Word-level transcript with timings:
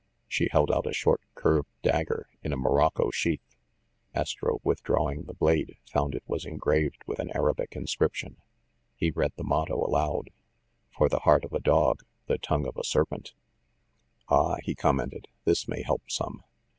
She 0.27 0.49
held 0.51 0.71
out 0.71 0.87
a 0.87 0.93
short 0.93 1.21
curved 1.35 1.69
dagger, 1.83 2.27
in 2.41 2.51
a 2.51 2.57
morocco 2.57 3.11
sheath. 3.11 3.55
Astro, 4.15 4.59
withdrawing 4.63 5.25
the 5.25 5.35
blade, 5.35 5.77
found 5.91 6.15
it 6.15 6.23
was 6.25 6.43
engraved 6.43 7.03
with 7.05 7.19
an 7.19 7.29
Arabic 7.35 7.75
inscription. 7.75 8.37
He 8.95 9.11
read 9.11 9.33
the 9.35 9.43
motto 9.43 9.75
aloud: 9.75 10.31
"For 10.97 11.07
the 11.07 11.19
heart 11.19 11.45
of 11.45 11.53
a 11.53 11.59
dog, 11.59 12.01
the 12.25 12.39
tongue 12.39 12.65
of 12.65 12.77
a 12.77 12.83
serpent!" 12.83 13.33
"Ah!" 14.27 14.57
he 14.63 14.73
commented, 14.73 15.27
"this 15.45 15.67
may 15.67 15.83
help 15.83 16.09
some. 16.09 16.43